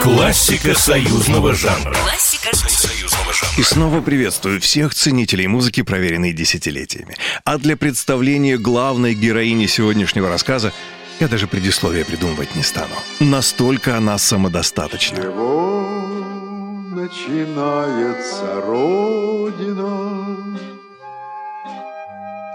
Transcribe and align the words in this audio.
Классика 0.00 0.74
союзного 0.74 1.52
жанра. 1.52 1.94
Классика 1.94 2.56
союзного 2.56 3.32
жанра. 3.34 3.54
И 3.58 3.62
снова 3.62 4.00
приветствую 4.00 4.58
всех 4.60 4.94
ценителей 4.94 5.46
музыки, 5.46 5.82
проверенной 5.82 6.32
десятилетиями. 6.32 7.16
А 7.44 7.58
для 7.58 7.76
представления 7.76 8.56
главной 8.56 9.14
героини 9.14 9.66
сегодняшнего 9.66 10.30
рассказа 10.30 10.72
я 11.20 11.28
даже 11.28 11.46
предисловие 11.46 12.06
придумывать 12.06 12.54
не 12.54 12.62
стану. 12.62 12.94
Настолько 13.18 13.98
она 13.98 14.16
самодостаточна. 14.16 15.18
чего 15.18 16.00
начинается 16.92 18.62
Родина? 18.64 20.19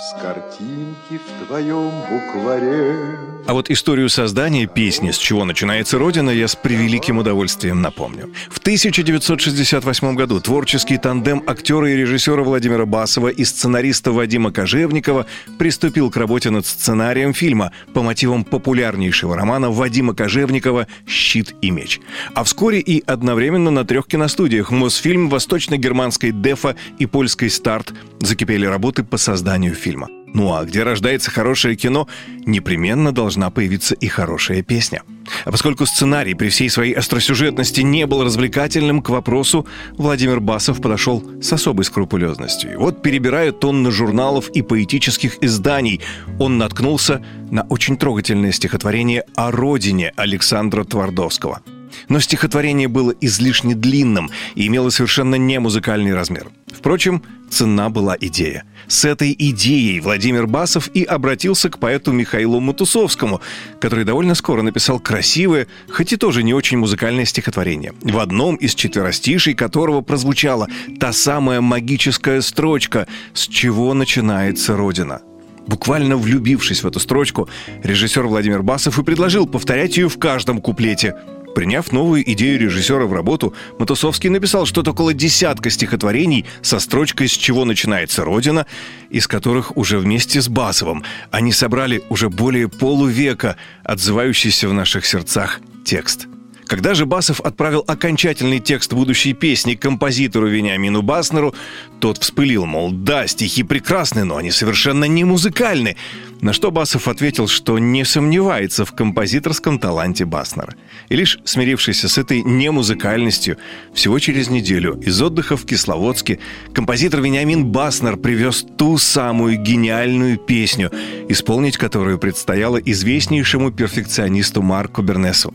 С 0.00 0.14
картинки 0.14 1.18
в 1.18 1.46
твоем 1.46 1.90
букваре 1.90 3.18
А 3.46 3.52
вот 3.52 3.68
историю 3.68 4.08
создания 4.08 4.66
песни 4.66 5.10
«С 5.10 5.18
чего 5.18 5.44
начинается 5.44 5.98
Родина» 5.98 6.30
я 6.30 6.48
с 6.48 6.56
превеликим 6.56 7.18
удовольствием 7.18 7.82
напомню. 7.82 8.32
В 8.48 8.60
1968 8.60 10.14
году 10.14 10.40
творческий 10.40 10.96
тандем 10.96 11.42
актера 11.46 11.90
и 11.90 11.96
режиссера 11.96 12.42
Владимира 12.42 12.86
Басова 12.86 13.28
и 13.28 13.44
сценариста 13.44 14.12
Вадима 14.12 14.50
Кожевникова 14.52 15.26
приступил 15.58 16.10
к 16.10 16.16
работе 16.16 16.48
над 16.48 16.64
сценарием 16.64 17.34
фильма 17.34 17.70
по 17.92 18.00
мотивам 18.02 18.44
популярнейшего 18.44 19.36
романа 19.36 19.70
Вадима 19.70 20.14
Кожевникова 20.14 20.86
«Щит 21.06 21.54
и 21.60 21.70
меч». 21.70 22.00
А 22.32 22.44
вскоре 22.44 22.80
и 22.80 23.04
одновременно 23.04 23.70
на 23.70 23.84
трех 23.84 24.06
киностудиях 24.06 24.70
«Мосфильм», 24.70 25.28
«Восточно-германской 25.28 26.32
Дефа» 26.32 26.74
и 26.98 27.04
«Польской 27.04 27.50
Старт» 27.50 27.92
закипели 28.20 28.66
работы 28.66 29.02
по 29.02 29.16
созданию 29.16 29.74
фильма. 29.74 30.08
Ну 30.32 30.54
а 30.54 30.64
где 30.64 30.84
рождается 30.84 31.30
хорошее 31.30 31.74
кино, 31.76 32.06
непременно 32.46 33.12
должна 33.12 33.50
появиться 33.50 33.94
и 33.94 34.06
хорошая 34.06 34.62
песня. 34.62 35.02
А 35.44 35.50
поскольку 35.50 35.86
сценарий 35.86 36.34
при 36.34 36.48
всей 36.48 36.70
своей 36.70 36.92
остросюжетности 36.92 37.80
не 37.80 38.06
был 38.06 38.24
развлекательным, 38.24 39.02
к 39.02 39.08
вопросу 39.08 39.66
Владимир 39.92 40.40
Басов 40.40 40.80
подошел 40.80 41.22
с 41.42 41.52
особой 41.52 41.84
скрупулезностью. 41.84 42.72
И 42.72 42.76
вот, 42.76 43.02
перебирая 43.02 43.52
тонны 43.52 43.90
журналов 43.90 44.50
и 44.50 44.62
поэтических 44.62 45.42
изданий, 45.42 46.00
он 46.38 46.58
наткнулся 46.58 47.24
на 47.50 47.62
очень 47.62 47.96
трогательное 47.96 48.52
стихотворение 48.52 49.24
о 49.34 49.50
родине 49.50 50.12
Александра 50.16 50.84
Твардовского– 50.84 51.60
но 52.08 52.20
стихотворение 52.20 52.88
было 52.88 53.14
излишне 53.20 53.74
длинным 53.74 54.30
и 54.54 54.66
имело 54.66 54.90
совершенно 54.90 55.34
не 55.36 55.58
музыкальный 55.58 56.14
размер. 56.14 56.48
Впрочем, 56.72 57.22
цена 57.50 57.90
была 57.90 58.16
идея. 58.20 58.64
С 58.86 59.04
этой 59.04 59.34
идеей 59.38 60.00
Владимир 60.00 60.46
Басов 60.46 60.88
и 60.94 61.04
обратился 61.04 61.70
к 61.70 61.78
поэту 61.78 62.12
Михаилу 62.12 62.60
Матусовскому, 62.60 63.40
который 63.80 64.04
довольно 64.04 64.34
скоро 64.34 64.62
написал 64.62 64.98
красивое, 64.98 65.66
хоть 65.88 66.12
и 66.12 66.16
тоже 66.16 66.42
не 66.42 66.54
очень 66.54 66.78
музыкальное 66.78 67.24
стихотворение, 67.24 67.94
в 68.02 68.18
одном 68.18 68.56
из 68.56 68.74
четверостишей 68.74 69.54
которого 69.54 70.00
прозвучала 70.00 70.68
та 70.98 71.12
самая 71.12 71.60
магическая 71.60 72.40
строчка 72.40 73.06
«С 73.34 73.46
чего 73.46 73.94
начинается 73.94 74.76
Родина?». 74.76 75.20
Буквально 75.66 76.16
влюбившись 76.16 76.82
в 76.82 76.86
эту 76.86 76.98
строчку, 76.98 77.48
режиссер 77.84 78.26
Владимир 78.26 78.62
Басов 78.62 78.98
и 78.98 79.04
предложил 79.04 79.46
повторять 79.46 79.96
ее 79.98 80.08
в 80.08 80.18
каждом 80.18 80.60
куплете– 80.60 81.14
Приняв 81.54 81.92
новую 81.92 82.30
идею 82.32 82.58
режиссера 82.58 83.06
в 83.06 83.12
работу, 83.12 83.54
Матусовский 83.78 84.30
написал 84.30 84.66
что-то 84.66 84.92
около 84.92 85.12
десятка 85.12 85.70
стихотворений 85.70 86.46
со 86.62 86.78
строчкой 86.78 87.28
«С 87.28 87.32
чего 87.32 87.64
начинается 87.64 88.24
Родина», 88.24 88.66
из 89.10 89.26
которых 89.26 89.76
уже 89.76 89.98
вместе 89.98 90.40
с 90.40 90.48
Басовым 90.48 91.04
они 91.30 91.52
собрали 91.52 92.02
уже 92.08 92.28
более 92.28 92.68
полувека 92.68 93.56
отзывающийся 93.84 94.68
в 94.68 94.72
наших 94.72 95.04
сердцах 95.06 95.60
текст– 95.84 96.26
когда 96.70 96.94
же 96.94 97.04
Басов 97.04 97.40
отправил 97.40 97.82
окончательный 97.84 98.60
текст 98.60 98.92
будущей 98.92 99.32
песни 99.32 99.74
композитору 99.74 100.46
Вениамину 100.46 101.02
Баснеру, 101.02 101.52
тот 101.98 102.18
вспылил, 102.18 102.64
мол, 102.64 102.92
да, 102.92 103.26
стихи 103.26 103.64
прекрасны, 103.64 104.22
но 104.22 104.36
они 104.36 104.52
совершенно 104.52 105.06
не 105.06 105.24
музыкальны. 105.24 105.96
На 106.40 106.54
что 106.54 106.70
Басов 106.70 107.06
ответил, 107.06 107.48
что 107.48 107.78
не 107.78 108.04
сомневается 108.04 108.84
в 108.84 108.92
композиторском 108.92 109.78
таланте 109.78 110.24
Баснера. 110.24 110.74
И 111.10 111.16
лишь 111.16 111.38
смирившись 111.44 112.00
с 112.00 112.16
этой 112.16 112.42
немузыкальностью, 112.42 113.58
всего 113.92 114.18
через 114.18 114.48
неделю 114.48 114.98
из 115.00 115.20
отдыха 115.20 115.56
в 115.56 115.66
Кисловодске 115.66 116.38
композитор 116.72 117.20
Вениамин 117.20 117.66
Баснер 117.66 118.16
привез 118.16 118.64
ту 118.78 118.96
самую 118.96 119.58
гениальную 119.58 120.38
песню, 120.38 120.90
исполнить 121.28 121.76
которую 121.76 122.18
предстояло 122.18 122.78
известнейшему 122.78 123.70
перфекционисту 123.70 124.62
Марку 124.62 125.02
Бернесу. 125.02 125.52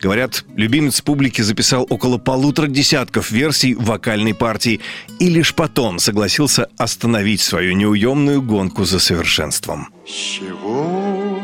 Говорят, 0.00 0.44
любимец 0.56 1.00
публики 1.00 1.42
записал 1.42 1.86
около 1.88 2.18
полутора 2.18 2.66
десятков 2.66 3.30
версий 3.30 3.74
вокальной 3.74 4.34
партии 4.34 4.80
и 5.18 5.28
лишь 5.28 5.54
потом 5.54 5.98
согласился 5.98 6.68
остановить 6.78 7.40
свою 7.40 7.74
неуемную 7.74 8.42
гонку 8.42 8.84
за 8.84 8.98
совершенством. 8.98 9.88
С 10.06 10.10
чего 10.10 11.40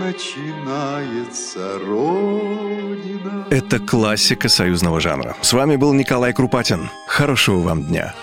начинается 0.00 1.78
Родина? 1.86 3.46
Это 3.50 3.78
классика 3.78 4.48
союзного 4.48 5.00
жанра. 5.00 5.36
С 5.42 5.52
вами 5.52 5.76
был 5.76 5.92
Николай 5.92 6.32
Крупатин. 6.32 6.90
Хорошего 7.06 7.60
вам 7.60 7.84
дня. 7.84 8.14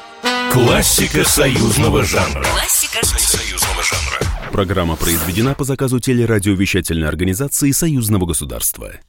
Классика 0.51 1.23
союзного 1.23 2.03
жанра. 2.03 2.43
Классика 2.43 3.05
Союзного 3.05 3.83
жанра. 3.83 4.51
Программа 4.51 4.97
произведена 4.97 5.53
по 5.53 5.63
заказу 5.63 6.01
телерадиовещательной 6.01 7.07
организации 7.07 7.71
Союзного 7.71 8.25
государства. 8.25 8.91